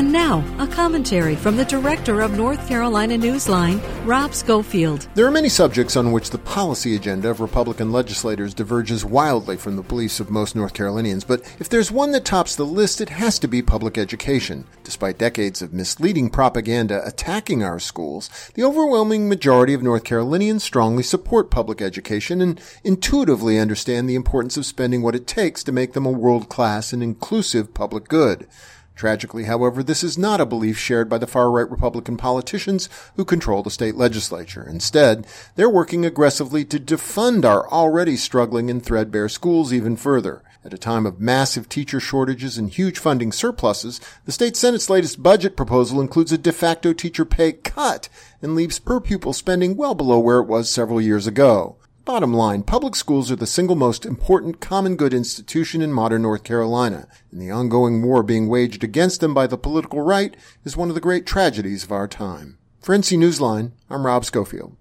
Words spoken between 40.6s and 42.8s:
At a time of massive teacher shortages and